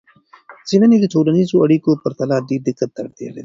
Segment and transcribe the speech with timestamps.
[0.67, 3.39] څیړنې د ټولنیزو اړیکو په پرتله ډیر دقت ته اړتیا لري.